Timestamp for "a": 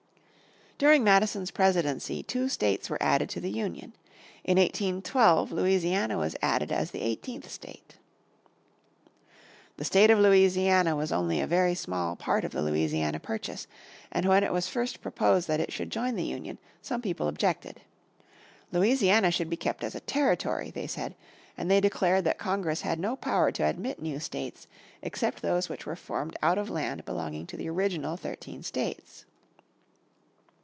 11.39-11.45, 19.93-19.99